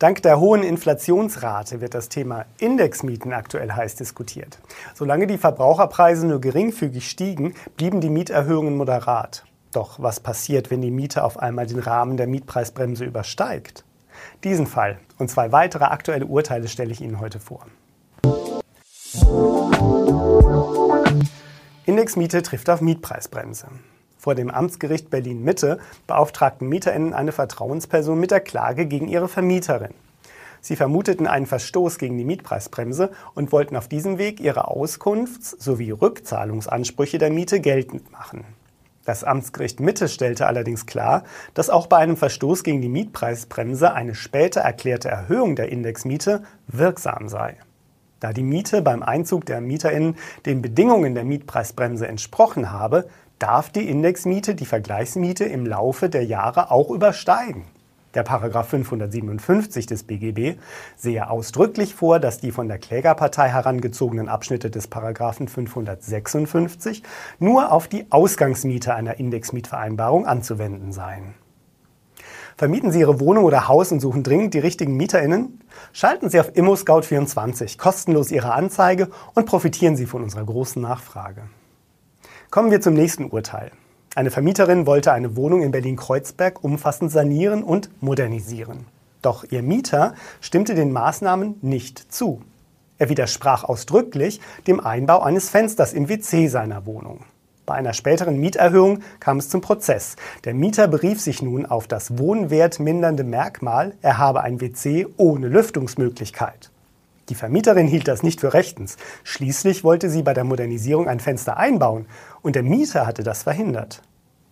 Dank 0.00 0.22
der 0.22 0.40
hohen 0.40 0.62
Inflationsrate 0.62 1.82
wird 1.82 1.92
das 1.92 2.08
Thema 2.08 2.46
Indexmieten 2.58 3.34
aktuell 3.34 3.70
heiß 3.70 3.96
diskutiert. 3.96 4.58
Solange 4.94 5.26
die 5.26 5.36
Verbraucherpreise 5.36 6.26
nur 6.26 6.40
geringfügig 6.40 7.06
stiegen, 7.06 7.52
blieben 7.76 8.00
die 8.00 8.08
Mieterhöhungen 8.08 8.78
moderat. 8.78 9.44
Doch 9.74 10.00
was 10.00 10.18
passiert, 10.18 10.70
wenn 10.70 10.80
die 10.80 10.90
Miete 10.90 11.22
auf 11.22 11.38
einmal 11.38 11.66
den 11.66 11.80
Rahmen 11.80 12.16
der 12.16 12.28
Mietpreisbremse 12.28 13.04
übersteigt? 13.04 13.84
Diesen 14.42 14.66
Fall 14.66 14.98
und 15.18 15.28
zwei 15.28 15.52
weitere 15.52 15.84
aktuelle 15.84 16.24
Urteile 16.24 16.68
stelle 16.68 16.92
ich 16.92 17.02
Ihnen 17.02 17.20
heute 17.20 17.38
vor. 17.38 17.66
Indexmiete 21.84 22.40
trifft 22.40 22.70
auf 22.70 22.80
Mietpreisbremse. 22.80 23.66
Vor 24.20 24.34
dem 24.34 24.50
Amtsgericht 24.50 25.08
Berlin-Mitte 25.08 25.78
beauftragten 26.06 26.68
MieterInnen 26.68 27.14
eine 27.14 27.32
Vertrauensperson 27.32 28.20
mit 28.20 28.30
der 28.30 28.40
Klage 28.40 28.84
gegen 28.84 29.08
ihre 29.08 29.28
Vermieterin. 29.28 29.94
Sie 30.60 30.76
vermuteten 30.76 31.26
einen 31.26 31.46
Verstoß 31.46 31.96
gegen 31.96 32.18
die 32.18 32.26
Mietpreisbremse 32.26 33.12
und 33.34 33.50
wollten 33.50 33.76
auf 33.76 33.88
diesem 33.88 34.18
Weg 34.18 34.38
ihre 34.38 34.68
Auskunfts- 34.68 35.56
sowie 35.58 35.92
Rückzahlungsansprüche 35.92 37.16
der 37.16 37.30
Miete 37.30 37.60
geltend 37.60 38.12
machen. 38.12 38.44
Das 39.06 39.24
Amtsgericht 39.24 39.80
Mitte 39.80 40.06
stellte 40.06 40.46
allerdings 40.46 40.84
klar, 40.84 41.24
dass 41.54 41.70
auch 41.70 41.86
bei 41.86 41.96
einem 41.96 42.18
Verstoß 42.18 42.62
gegen 42.62 42.82
die 42.82 42.90
Mietpreisbremse 42.90 43.94
eine 43.94 44.14
später 44.14 44.60
erklärte 44.60 45.08
Erhöhung 45.08 45.56
der 45.56 45.72
Indexmiete 45.72 46.42
wirksam 46.66 47.30
sei. 47.30 47.56
Da 48.20 48.34
die 48.34 48.42
Miete 48.42 48.82
beim 48.82 49.02
Einzug 49.02 49.46
der 49.46 49.62
MieterInnen 49.62 50.16
den 50.44 50.60
Bedingungen 50.60 51.14
der 51.14 51.24
Mietpreisbremse 51.24 52.06
entsprochen 52.06 52.70
habe, 52.70 53.08
darf 53.40 53.70
die 53.70 53.88
Indexmiete 53.88 54.54
die 54.54 54.66
Vergleichsmiete 54.66 55.44
im 55.44 55.66
Laufe 55.66 56.08
der 56.08 56.24
Jahre 56.24 56.70
auch 56.70 56.90
übersteigen. 56.90 57.64
Der 58.14 58.22
Paragraph 58.22 58.68
557 58.68 59.86
des 59.86 60.02
BGB 60.02 60.58
sehe 60.96 61.30
ausdrücklich 61.30 61.94
vor, 61.94 62.18
dass 62.18 62.38
die 62.38 62.50
von 62.50 62.68
der 62.68 62.78
Klägerpartei 62.78 63.48
herangezogenen 63.48 64.28
Abschnitte 64.28 64.68
des 64.68 64.88
Paragraphen 64.88 65.48
556 65.48 67.02
nur 67.38 67.72
auf 67.72 67.88
die 67.88 68.06
Ausgangsmiete 68.10 68.94
einer 68.94 69.18
Indexmietvereinbarung 69.20 70.26
anzuwenden 70.26 70.92
seien. 70.92 71.34
Vermieten 72.56 72.90
Sie 72.90 73.00
Ihre 73.00 73.20
Wohnung 73.20 73.44
oder 73.44 73.68
Haus 73.68 73.90
und 73.90 74.00
suchen 74.00 74.22
dringend 74.22 74.52
die 74.52 74.58
richtigen 74.58 74.96
MieterInnen? 74.96 75.60
Schalten 75.92 76.28
Sie 76.28 76.40
auf 76.40 76.50
ImmoScout24 76.50 77.78
kostenlos 77.78 78.32
Ihre 78.32 78.52
Anzeige 78.52 79.08
und 79.34 79.46
profitieren 79.46 79.96
Sie 79.96 80.04
von 80.04 80.22
unserer 80.22 80.44
großen 80.44 80.82
Nachfrage. 80.82 81.42
Kommen 82.50 82.72
wir 82.72 82.80
zum 82.80 82.94
nächsten 82.94 83.26
Urteil. 83.26 83.70
Eine 84.16 84.32
Vermieterin 84.32 84.84
wollte 84.84 85.12
eine 85.12 85.36
Wohnung 85.36 85.62
in 85.62 85.70
Berlin-Kreuzberg 85.70 86.64
umfassend 86.64 87.12
sanieren 87.12 87.62
und 87.62 87.90
modernisieren. 88.02 88.86
Doch 89.22 89.44
ihr 89.48 89.62
Mieter 89.62 90.14
stimmte 90.40 90.74
den 90.74 90.90
Maßnahmen 90.90 91.58
nicht 91.62 92.12
zu. 92.12 92.42
Er 92.98 93.08
widersprach 93.08 93.62
ausdrücklich 93.62 94.40
dem 94.66 94.80
Einbau 94.80 95.20
eines 95.20 95.48
Fensters 95.48 95.92
im 95.92 96.08
WC 96.08 96.48
seiner 96.48 96.86
Wohnung. 96.86 97.20
Bei 97.66 97.74
einer 97.74 97.92
späteren 97.92 98.40
Mieterhöhung 98.40 98.98
kam 99.20 99.38
es 99.38 99.48
zum 99.48 99.60
Prozess. 99.60 100.16
Der 100.42 100.52
Mieter 100.52 100.88
berief 100.88 101.20
sich 101.20 101.42
nun 101.42 101.66
auf 101.66 101.86
das 101.86 102.18
wohnwertmindernde 102.18 103.22
Merkmal, 103.22 103.94
er 104.02 104.18
habe 104.18 104.40
ein 104.40 104.60
WC 104.60 105.06
ohne 105.16 105.46
Lüftungsmöglichkeit. 105.46 106.72
Die 107.30 107.36
Vermieterin 107.36 107.86
hielt 107.86 108.08
das 108.08 108.24
nicht 108.24 108.40
für 108.40 108.54
rechtens. 108.54 108.96
Schließlich 109.22 109.84
wollte 109.84 110.10
sie 110.10 110.24
bei 110.24 110.34
der 110.34 110.42
Modernisierung 110.42 111.06
ein 111.08 111.20
Fenster 111.20 111.56
einbauen 111.56 112.06
und 112.42 112.56
der 112.56 112.64
Mieter 112.64 113.06
hatte 113.06 113.22
das 113.22 113.44
verhindert. 113.44 114.02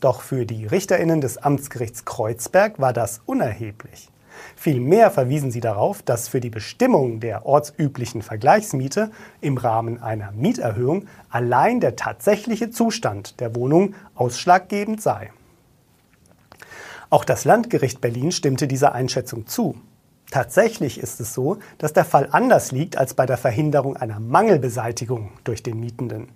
Doch 0.00 0.22
für 0.22 0.46
die 0.46 0.64
Richterinnen 0.64 1.20
des 1.20 1.38
Amtsgerichts 1.38 2.04
Kreuzberg 2.04 2.78
war 2.78 2.92
das 2.92 3.20
unerheblich. 3.26 4.10
Vielmehr 4.54 5.10
verwiesen 5.10 5.50
sie 5.50 5.58
darauf, 5.58 6.02
dass 6.02 6.28
für 6.28 6.38
die 6.38 6.50
Bestimmung 6.50 7.18
der 7.18 7.46
ortsüblichen 7.46 8.22
Vergleichsmiete 8.22 9.10
im 9.40 9.56
Rahmen 9.56 10.00
einer 10.00 10.30
Mieterhöhung 10.30 11.08
allein 11.30 11.80
der 11.80 11.96
tatsächliche 11.96 12.70
Zustand 12.70 13.40
der 13.40 13.56
Wohnung 13.56 13.96
ausschlaggebend 14.14 15.02
sei. 15.02 15.32
Auch 17.10 17.24
das 17.24 17.44
Landgericht 17.44 18.00
Berlin 18.00 18.30
stimmte 18.30 18.68
dieser 18.68 18.92
Einschätzung 18.92 19.48
zu. 19.48 19.74
Tatsächlich 20.30 21.00
ist 21.00 21.20
es 21.20 21.32
so, 21.32 21.58
dass 21.78 21.94
der 21.94 22.04
Fall 22.04 22.28
anders 22.32 22.70
liegt 22.70 22.98
als 22.98 23.14
bei 23.14 23.24
der 23.24 23.38
Verhinderung 23.38 23.96
einer 23.96 24.20
Mangelbeseitigung 24.20 25.30
durch 25.44 25.62
den 25.62 25.80
Mietenden. 25.80 26.28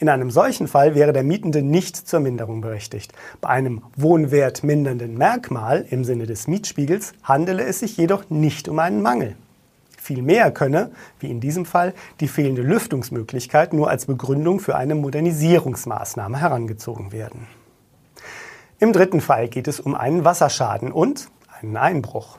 In 0.00 0.08
einem 0.08 0.30
solchen 0.30 0.66
Fall 0.66 0.96
wäre 0.96 1.12
der 1.12 1.22
Mietende 1.22 1.62
nicht 1.62 1.96
zur 1.96 2.20
Minderung 2.20 2.60
berechtigt. 2.60 3.12
Bei 3.40 3.50
einem 3.50 3.82
wohnwertmindernden 3.96 5.16
Merkmal 5.16 5.86
im 5.90 6.04
Sinne 6.04 6.26
des 6.26 6.48
Mietspiegels 6.48 7.12
handele 7.22 7.64
es 7.64 7.78
sich 7.78 7.96
jedoch 7.96 8.30
nicht 8.30 8.68
um 8.68 8.80
einen 8.80 9.00
Mangel. 9.00 9.36
Vielmehr 9.96 10.50
könne, 10.50 10.90
wie 11.20 11.30
in 11.30 11.40
diesem 11.40 11.66
Fall, 11.66 11.94
die 12.20 12.26
fehlende 12.26 12.62
Lüftungsmöglichkeit 12.62 13.72
nur 13.72 13.90
als 13.90 14.06
Begründung 14.06 14.58
für 14.58 14.74
eine 14.74 14.94
Modernisierungsmaßnahme 14.94 16.40
herangezogen 16.40 17.12
werden. 17.12 17.46
Im 18.78 18.92
dritten 18.94 19.20
Fall 19.20 19.48
geht 19.48 19.68
es 19.68 19.78
um 19.78 19.94
einen 19.94 20.24
Wasserschaden 20.24 20.90
und 20.90 21.28
einen 21.60 21.76
Einbruch. 21.76 22.38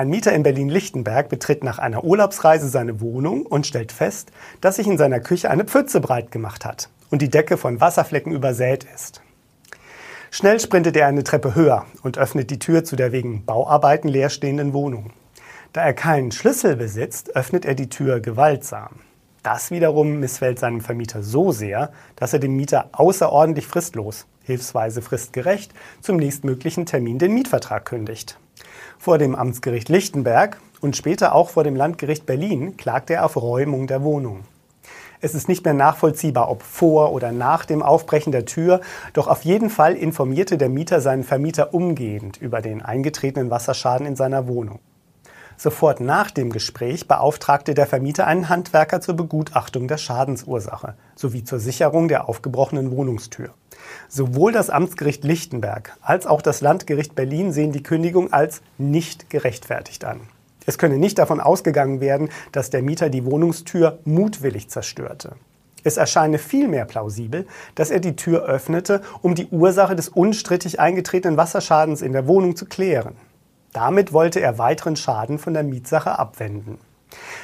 Ein 0.00 0.08
Mieter 0.08 0.32
in 0.32 0.42
Berlin-Lichtenberg 0.42 1.28
betritt 1.28 1.62
nach 1.62 1.78
einer 1.78 2.04
Urlaubsreise 2.04 2.70
seine 2.70 3.02
Wohnung 3.02 3.44
und 3.44 3.66
stellt 3.66 3.92
fest, 3.92 4.32
dass 4.62 4.76
sich 4.76 4.86
in 4.86 4.96
seiner 4.96 5.20
Küche 5.20 5.50
eine 5.50 5.66
Pfütze 5.66 6.00
breit 6.00 6.30
gemacht 6.30 6.64
hat 6.64 6.88
und 7.10 7.20
die 7.20 7.28
Decke 7.28 7.58
von 7.58 7.82
Wasserflecken 7.82 8.32
übersät 8.32 8.86
ist. 8.94 9.20
Schnell 10.30 10.58
sprintet 10.58 10.96
er 10.96 11.06
eine 11.06 11.22
Treppe 11.22 11.54
höher 11.54 11.84
und 12.02 12.16
öffnet 12.16 12.50
die 12.50 12.58
Tür 12.58 12.82
zu 12.82 12.96
der 12.96 13.12
wegen 13.12 13.44
Bauarbeiten 13.44 14.08
leerstehenden 14.08 14.72
Wohnung. 14.72 15.10
Da 15.74 15.82
er 15.82 15.92
keinen 15.92 16.32
Schlüssel 16.32 16.76
besitzt, 16.76 17.36
öffnet 17.36 17.66
er 17.66 17.74
die 17.74 17.90
Tür 17.90 18.20
gewaltsam. 18.20 19.00
Das 19.42 19.70
wiederum 19.70 20.18
missfällt 20.18 20.58
seinem 20.58 20.80
Vermieter 20.80 21.22
so 21.22 21.52
sehr, 21.52 21.92
dass 22.16 22.32
er 22.32 22.38
dem 22.38 22.56
Mieter 22.56 22.88
außerordentlich 22.92 23.66
fristlos, 23.66 24.26
hilfsweise 24.44 25.02
fristgerecht, 25.02 25.74
zum 26.00 26.16
nächstmöglichen 26.16 26.86
Termin 26.86 27.18
den 27.18 27.34
Mietvertrag 27.34 27.84
kündigt. 27.84 28.38
Vor 28.98 29.18
dem 29.18 29.34
Amtsgericht 29.34 29.88
Lichtenberg 29.88 30.58
und 30.80 30.96
später 30.96 31.34
auch 31.34 31.50
vor 31.50 31.64
dem 31.64 31.76
Landgericht 31.76 32.26
Berlin 32.26 32.76
klagte 32.76 33.14
er 33.14 33.24
auf 33.24 33.36
Räumung 33.36 33.86
der 33.86 34.02
Wohnung. 34.02 34.44
Es 35.22 35.34
ist 35.34 35.48
nicht 35.48 35.64
mehr 35.64 35.74
nachvollziehbar, 35.74 36.50
ob 36.50 36.62
vor 36.62 37.12
oder 37.12 37.30
nach 37.30 37.66
dem 37.66 37.82
Aufbrechen 37.82 38.32
der 38.32 38.46
Tür, 38.46 38.80
doch 39.12 39.26
auf 39.26 39.44
jeden 39.44 39.68
Fall 39.68 39.94
informierte 39.94 40.56
der 40.56 40.70
Mieter 40.70 41.02
seinen 41.02 41.24
Vermieter 41.24 41.74
umgehend 41.74 42.38
über 42.38 42.62
den 42.62 42.80
eingetretenen 42.80 43.50
Wasserschaden 43.50 44.06
in 44.06 44.16
seiner 44.16 44.48
Wohnung. 44.48 44.80
Sofort 45.62 46.00
nach 46.00 46.30
dem 46.30 46.48
Gespräch 46.48 47.06
beauftragte 47.06 47.74
der 47.74 47.86
Vermieter 47.86 48.26
einen 48.26 48.48
Handwerker 48.48 49.02
zur 49.02 49.14
Begutachtung 49.14 49.88
der 49.88 49.98
Schadensursache 49.98 50.94
sowie 51.14 51.44
zur 51.44 51.58
Sicherung 51.58 52.08
der 52.08 52.30
aufgebrochenen 52.30 52.90
Wohnungstür. 52.90 53.50
Sowohl 54.08 54.52
das 54.52 54.70
Amtsgericht 54.70 55.22
Lichtenberg 55.22 55.98
als 56.00 56.26
auch 56.26 56.40
das 56.40 56.62
Landgericht 56.62 57.14
Berlin 57.14 57.52
sehen 57.52 57.72
die 57.72 57.82
Kündigung 57.82 58.32
als 58.32 58.62
nicht 58.78 59.28
gerechtfertigt 59.28 60.06
an. 60.06 60.22
Es 60.64 60.78
könne 60.78 60.96
nicht 60.96 61.18
davon 61.18 61.40
ausgegangen 61.40 62.00
werden, 62.00 62.30
dass 62.52 62.70
der 62.70 62.80
Mieter 62.80 63.10
die 63.10 63.26
Wohnungstür 63.26 63.98
mutwillig 64.06 64.70
zerstörte. 64.70 65.32
Es 65.84 65.98
erscheine 65.98 66.38
vielmehr 66.38 66.86
plausibel, 66.86 67.46
dass 67.74 67.90
er 67.90 68.00
die 68.00 68.16
Tür 68.16 68.44
öffnete, 68.44 69.02
um 69.20 69.34
die 69.34 69.48
Ursache 69.48 69.94
des 69.94 70.08
unstrittig 70.08 70.80
eingetretenen 70.80 71.36
Wasserschadens 71.36 72.00
in 72.00 72.14
der 72.14 72.26
Wohnung 72.26 72.56
zu 72.56 72.64
klären. 72.64 73.16
Damit 73.72 74.12
wollte 74.12 74.40
er 74.40 74.58
weiteren 74.58 74.96
Schaden 74.96 75.38
von 75.38 75.54
der 75.54 75.62
Mietsache 75.62 76.18
abwenden. 76.18 76.78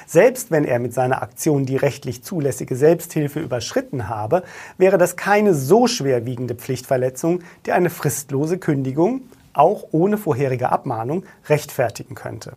Selbst 0.06 0.50
wenn 0.50 0.64
er 0.64 0.78
mit 0.78 0.94
seiner 0.94 1.22
Aktion 1.22 1.66
die 1.66 1.76
rechtlich 1.76 2.22
zulässige 2.22 2.76
Selbsthilfe 2.76 3.40
überschritten 3.40 4.08
habe, 4.08 4.42
wäre 4.78 4.98
das 4.98 5.16
keine 5.16 5.54
so 5.54 5.86
schwerwiegende 5.86 6.54
Pflichtverletzung, 6.54 7.40
die 7.66 7.72
eine 7.72 7.90
fristlose 7.90 8.58
Kündigung, 8.58 9.22
auch 9.52 9.84
ohne 9.90 10.18
vorherige 10.18 10.70
Abmahnung, 10.70 11.24
rechtfertigen 11.48 12.14
könnte. 12.14 12.52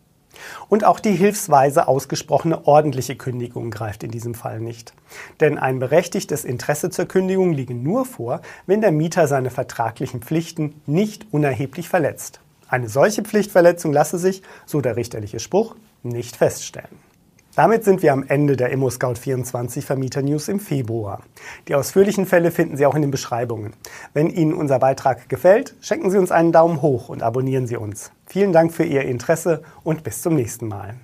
Und 0.70 0.86
auch 0.86 1.00
die 1.00 1.12
hilfsweise 1.12 1.88
ausgesprochene 1.88 2.66
ordentliche 2.66 3.16
Kündigung 3.16 3.72
greift 3.72 4.04
in 4.04 4.12
diesem 4.12 4.36
Fall 4.36 4.60
nicht. 4.60 4.94
Denn 5.40 5.58
ein 5.58 5.80
berechtigtes 5.80 6.46
Interesse 6.46 6.90
zur 6.90 7.06
Kündigung 7.06 7.52
liege 7.52 7.74
nur 7.74 8.06
vor, 8.06 8.42
wenn 8.66 8.82
der 8.82 8.92
Mieter 8.92 9.28
seine 9.28 9.50
vertraglichen 9.50 10.22
Pflichten 10.22 10.82
nicht 10.86 11.26
unerheblich 11.32 11.90
verletzt. 11.90 12.40
Eine 12.70 12.88
solche 12.88 13.24
Pflichtverletzung 13.24 13.92
lasse 13.92 14.18
sich, 14.18 14.44
so 14.66 14.80
der 14.80 14.96
richterliche 14.96 15.40
Spruch, 15.40 15.76
nicht 16.04 16.36
feststellen. 16.36 17.10
Damit 17.56 17.84
sind 17.84 18.04
wir 18.04 18.14
am 18.14 18.24
Ende 18.26 18.56
der 18.56 18.74
ImmoScout24 18.74 19.82
Vermieter 19.82 20.22
News 20.22 20.48
im 20.48 20.60
Februar. 20.60 21.24
Die 21.68 21.76
ausführlichen 21.76 22.26
Fälle 22.26 22.52
finden 22.52 22.78
Sie 22.78 22.86
auch 22.86 22.96
in 22.96 23.02
den 23.02 23.12
Beschreibungen. 23.12 23.74
Wenn 24.14 24.30
Ihnen 24.30 24.54
unser 24.54 24.80
Beitrag 24.80 25.28
gefällt, 25.28 25.76
schenken 25.82 26.12
Sie 26.12 26.18
uns 26.18 26.32
einen 26.32 26.52
Daumen 26.52 26.82
hoch 26.82 27.10
und 27.10 27.24
abonnieren 27.24 27.68
Sie 27.68 27.76
uns. 27.76 28.12
Vielen 28.28 28.54
Dank 28.54 28.72
für 28.72 28.86
Ihr 28.86 29.02
Interesse 29.02 29.64
und 29.84 30.04
bis 30.04 30.22
zum 30.22 30.36
nächsten 30.36 30.68
Mal. 30.68 30.96